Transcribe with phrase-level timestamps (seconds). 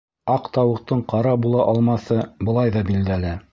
[0.35, 2.19] Аҡ тауыҡтың ҡара була алмаҫы
[2.51, 3.39] былай ҙа билдәле.